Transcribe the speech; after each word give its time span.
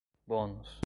bônus 0.27 0.79